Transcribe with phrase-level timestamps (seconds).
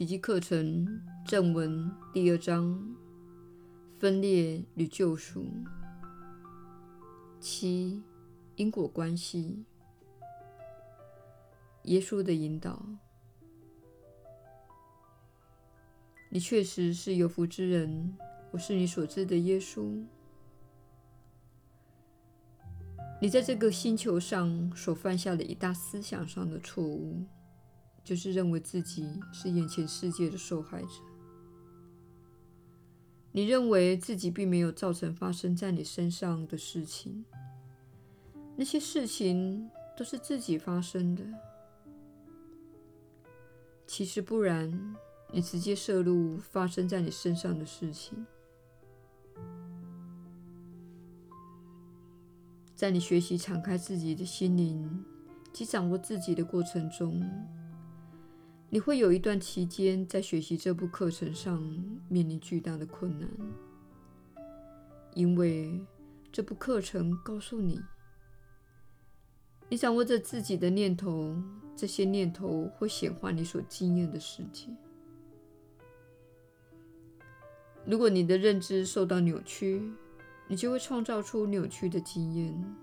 [0.00, 2.96] 奇迹课程正文第二章：
[3.98, 5.44] 分裂与救赎。
[7.38, 8.02] 七、
[8.56, 9.62] 因果关系。
[11.82, 12.82] 耶稣的引导。
[16.30, 18.16] 你确实是有福之人。
[18.52, 20.02] 我是你所知的耶稣。
[23.20, 27.22] 你在这个星球上所犯下的一大思想上的错误，
[28.02, 30.88] 就是认为自己是眼前世界的受害者。
[33.32, 37.24] 你认为自己并没有造成发生在你身上的事情，
[38.56, 41.24] 那些事情都是自己发生的。
[43.86, 44.96] 其实不然，
[45.32, 48.26] 你直接摄入发生在你身上的事情。
[52.74, 55.04] 在你学习敞开自己的心灵
[55.52, 57.20] 及掌握自己的过程中，
[58.72, 61.60] 你会有一段期间在学习这部课程上
[62.08, 63.28] 面临巨大的困难，
[65.14, 65.84] 因为
[66.30, 67.80] 这部课程告诉你，
[69.68, 71.36] 你掌握着自己的念头，
[71.74, 74.68] 这些念头会显化你所经验的世界。
[77.84, 79.82] 如果你的认知受到扭曲，
[80.46, 82.76] 你就会创造出扭曲的经验。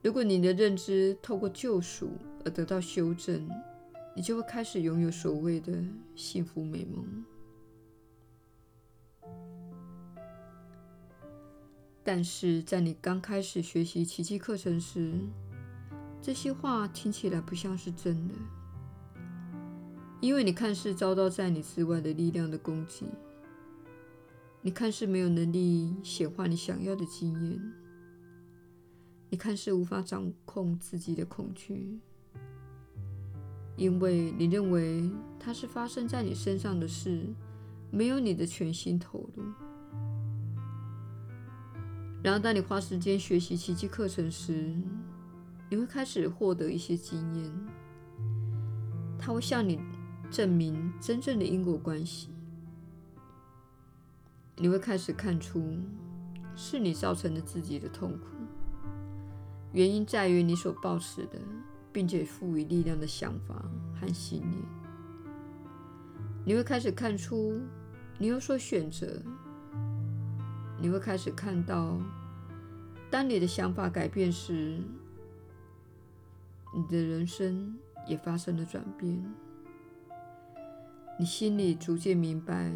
[0.00, 2.12] 如果你的认知透过救赎
[2.44, 3.50] 而得到修正，
[4.14, 5.72] 你就会开始拥有所谓的
[6.14, 7.24] 幸福美梦。
[12.02, 15.14] 但是在你刚开始学习奇迹课程时，
[16.20, 18.34] 这些话听起来不像是真的，
[20.20, 23.06] 因为你看似遭到在你之外的力量的攻击。
[24.62, 27.72] 你看似没有能力显化你想要的经验，
[29.30, 32.00] 你看似无法掌控自己的恐惧，
[33.80, 37.24] 因为你认为它是发生在你身上的事，
[37.90, 39.42] 没有你的全心投入。
[42.22, 44.76] 然而，当你花时间学习奇迹课程时，
[45.70, 47.50] 你会开始获得一些经验，
[49.18, 49.80] 它会向你
[50.30, 52.28] 证明真正的因果关系。
[54.56, 55.78] 你会开始看出，
[56.54, 58.26] 是你造成了自己的痛苦，
[59.72, 61.38] 原因在于你所抱持的，
[61.92, 63.64] 并且赋予力量的想法
[64.00, 64.62] 和信念。
[66.44, 67.60] 你会开始看出，
[68.18, 69.22] 你有所选择。
[70.80, 72.00] 你会开始看到，
[73.10, 74.78] 当你的想法改变时，
[76.74, 77.76] 你的人生
[78.06, 79.22] 也发生了转变。
[81.18, 82.72] 你心里逐渐明白。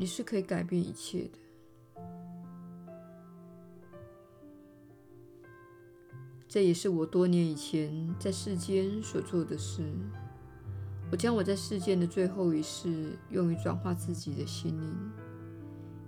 [0.00, 1.38] 你是可以改变一切的，
[6.48, 9.82] 这也是我多年以前在世间所做的事。
[11.12, 14.96] 我将我在世间的最后一世用于转化自己的心灵，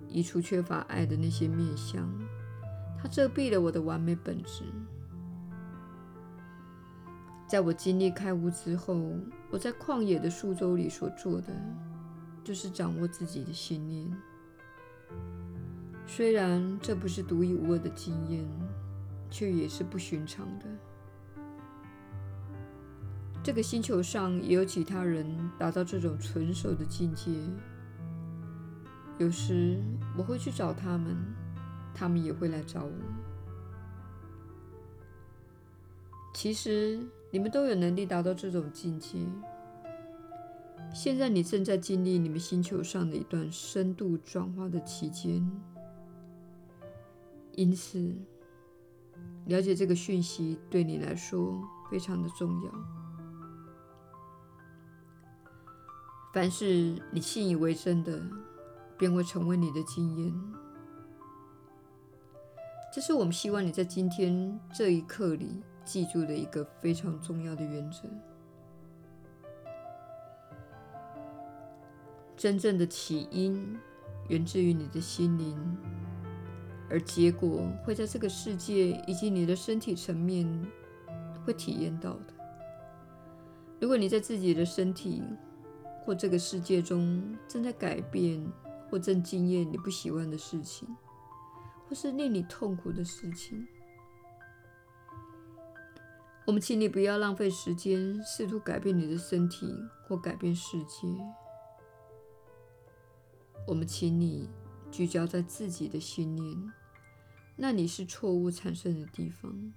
[0.09, 2.09] 移除缺乏爱的那些面相，
[3.01, 4.63] 它遮蔽了我的完美本质。
[7.47, 8.99] 在我经历开悟之后，
[9.51, 11.53] 我在旷野的树周里所做的。
[12.43, 14.11] 就是掌握自己的信念。
[16.07, 18.43] 虽然这不是独一无二的经验，
[19.31, 20.65] 却也是不寻常的。
[23.41, 25.25] 这个星球上也有其他人
[25.57, 27.31] 达到这种纯熟的境界。
[29.17, 29.81] 有时
[30.15, 31.17] 我会去找他们，
[31.93, 32.91] 他们也会来找我。
[36.33, 36.99] 其实
[37.31, 39.17] 你们都有能力达到这种境界。
[40.93, 45.49] 现在你正在经历你们星球上的一段深度转化的期间，
[47.53, 48.13] 因此
[49.45, 52.71] 了解这个讯息对你来说非常的重要。
[56.33, 58.21] 凡是你信以为真的，
[58.97, 60.33] 便会成为你的经验。
[62.93, 68.03] 这是我们希望你在今天这一刻里记住的一个非常重要的原则。
[72.37, 73.77] 真正的起因
[74.27, 75.77] 源自于你的心灵，
[76.91, 80.45] 而结果会在这个世界以及你的身体层面
[81.45, 82.33] 会体验到的。
[83.79, 85.23] 如果你在自己的身体
[86.03, 88.45] 或这个世界中正在改变，
[88.89, 90.87] 或正经验你不喜欢的事情，
[91.87, 93.65] 或是令你痛苦的事情，
[96.45, 99.73] 我们请你不要浪费时间试图改变你的身体
[100.07, 101.07] 或改变世界。
[103.65, 104.49] 我们请你
[104.91, 106.73] 聚焦在自己的信念，
[107.63, 109.71] 那里是错误产生的地方。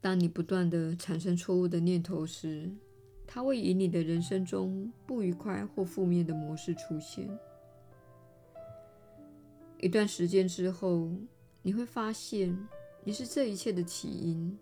[0.00, 2.72] 当你不断地产生错误的念头时，
[3.26, 7.28] 它会以你的人生中不愉快或负面的模式出现。
[9.78, 11.10] 一段时间之后，
[11.60, 12.56] 你会发现
[13.04, 14.58] 你是这一切的起因。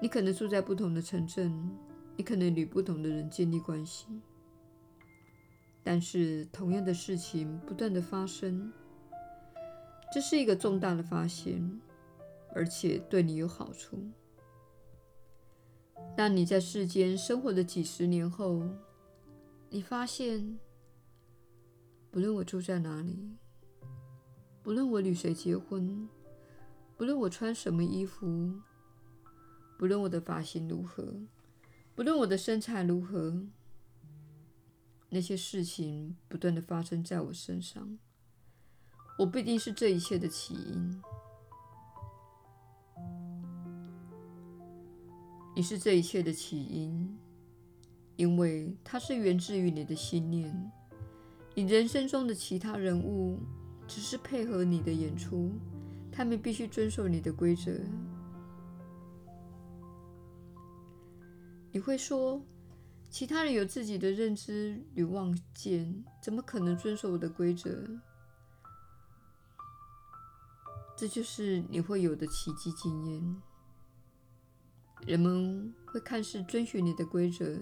[0.00, 1.68] 你可能住在不同的城镇，
[2.16, 4.06] 你可能与不同的人建立关系，
[5.86, 8.72] 但是同样的事情不断的发生。
[10.12, 11.80] 这是一个重大的发现，
[12.52, 13.96] 而且对你有好处。
[16.16, 18.64] 当你在世间生活了几十年后，
[19.70, 20.58] 你发现，
[22.10, 23.36] 不论我住在哪里，
[24.64, 26.08] 不论我与谁结婚，
[26.96, 28.52] 不论我穿什么衣服，
[29.78, 31.14] 不论我的发型如何，
[31.94, 33.40] 不论我的身材如何，
[35.10, 37.98] 那些事情不断的发生在我身上，
[39.18, 41.02] 我必定是这一切的起因。
[45.54, 47.18] 你是这一切的起因，
[48.16, 50.72] 因为它是源自于你的信念。
[51.54, 53.40] 你人生中的其他人物。
[53.88, 55.52] 只是配合你的演出，
[56.10, 57.70] 他们必须遵守你的规则。
[61.70, 62.42] 你会说，
[63.08, 67.84] 其他人有自己的认知与望见，怎么可能遵守我的规则？
[70.96, 73.42] 这就是你会有的奇迹经验。
[75.06, 77.58] 人们会看似遵循你的规则，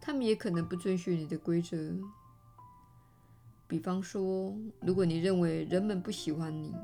[0.00, 1.76] 他们也可能不遵循你的规则。
[3.66, 6.74] 比方说，如果你认为人们不喜欢你，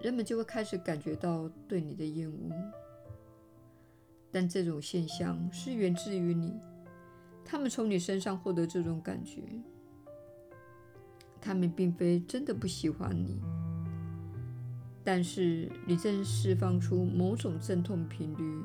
[0.00, 2.50] 人们就会开始感觉到对你的厌恶。
[4.30, 6.54] 但这种现象是源自于你，
[7.46, 9.40] 他们从你身上获得这种感觉。
[11.40, 13.40] 他们并非真的不喜欢你，
[15.04, 18.60] 但是你正释放出某种阵痛频率，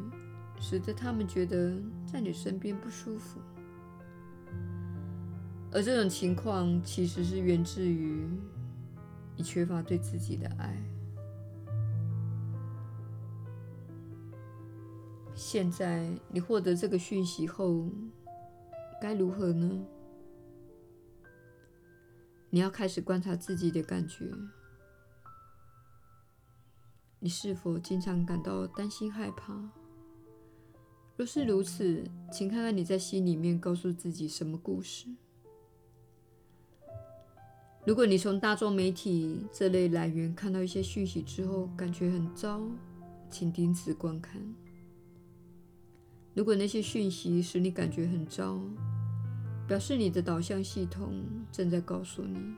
[0.59, 1.75] 使得他们觉得
[2.11, 3.39] 在你身边不舒服。
[5.71, 8.25] 而这种情况其实是源自于
[9.37, 10.75] 你缺乏对自己的爱。
[15.35, 17.87] 现在你获得这个讯息后，
[19.01, 19.83] 该如何呢？
[22.51, 24.31] 你要开始观察自己的感觉。
[27.19, 29.71] 你是否经常感到担心、害怕？
[31.17, 35.07] 若是如此，请看看你在心里面告诉自己什么故事。
[37.87, 42.61] 如果你从大众媒体这类来源看到一些讯息之后感觉很糟，
[43.31, 44.39] 请停止观看。
[46.33, 48.59] 如果那些讯息使你感觉很糟，
[49.67, 52.55] 表示你的导向系统正在告诉你，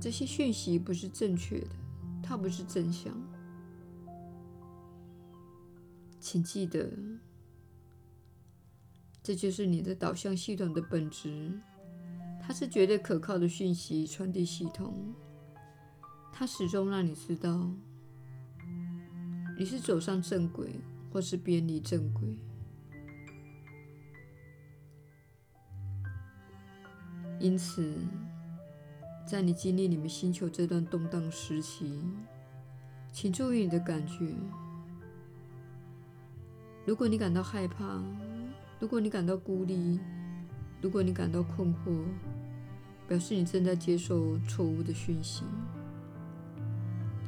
[0.00, 1.70] 这些讯息不是正确的，
[2.22, 3.12] 它不是真相。
[6.20, 6.90] 请记得，
[9.22, 11.52] 这就是你的导向系统的本质。
[12.46, 15.14] 它是绝对可靠的讯息传递系统，
[16.30, 17.70] 它始终让你知道
[19.58, 20.78] 你是走上正轨，
[21.10, 22.36] 或是偏离正轨。
[27.44, 27.92] 因此，
[29.26, 32.00] 在你经历你们星球这段动荡时期，
[33.12, 34.32] 请注意你的感觉。
[36.86, 38.02] 如果你感到害怕，
[38.80, 40.00] 如果你感到孤立，
[40.80, 42.06] 如果你感到困惑，
[43.06, 45.44] 表示你正在接受错误的讯息，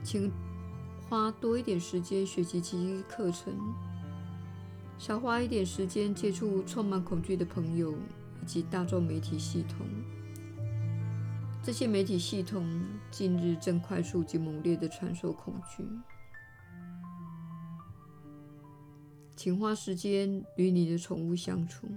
[0.03, 0.33] 请
[1.11, 3.53] 花多一点时间学习奇迹课程，
[4.97, 7.95] 少花一点时间接触充满恐惧的朋友
[8.43, 9.87] 以及大众媒体系统。
[11.63, 12.65] 这些媒体系统
[13.11, 15.85] 近日正快速及猛烈地传授恐惧。
[19.35, 21.89] 请花时间与你的宠物相处。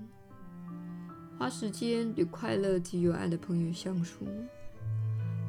[1.38, 4.28] 花时间与快乐及有爱的朋友相处，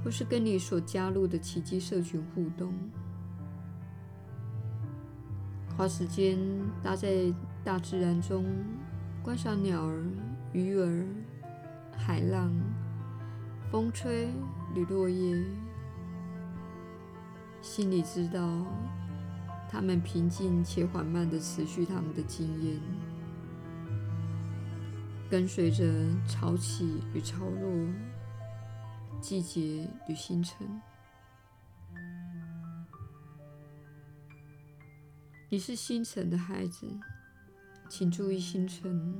[0.04, 2.72] 或是跟你所加入的奇迹社群互动。
[5.76, 6.38] 花时间
[6.82, 8.44] 待在大自然中，
[9.22, 10.04] 观赏鸟儿、
[10.52, 11.06] 鱼儿、
[11.96, 12.52] 海浪、
[13.70, 14.28] 风吹
[14.74, 15.40] 与落叶，
[17.62, 18.66] 心里知道，
[19.70, 22.80] 他们平静且缓慢地持续他们的经验。
[25.30, 25.84] 跟随着
[26.26, 27.86] 潮起与潮落，
[29.20, 30.66] 季节与星辰。
[35.48, 36.88] 你是星辰的孩子，
[37.88, 39.14] 请注意星辰，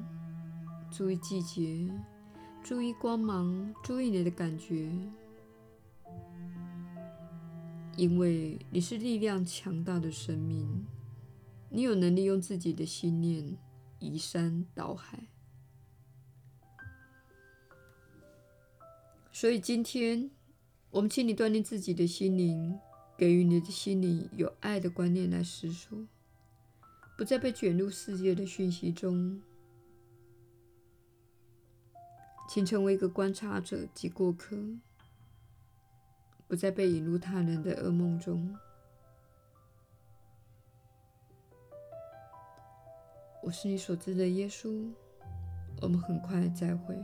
[0.91, 1.89] 注意季节，
[2.63, 4.91] 注意光芒，注意你的感觉，
[7.97, 10.85] 因为你是力量强大的生命。
[11.71, 13.57] 你有能力用自己的信念
[14.01, 15.29] 移山倒海。
[19.33, 20.31] 所以今天，
[20.91, 22.77] 我们请你锻炼自己的心灵，
[23.17, 25.97] 给予你的心灵有爱的观念来思索，
[27.17, 29.41] 不再被卷入世界的讯息中。
[32.53, 34.57] 请成为一个观察者及过客，
[36.49, 38.53] 不再被引入他人的噩梦中。
[43.45, 44.91] 我是你所知的耶稣。
[45.81, 46.99] 我们很快再会。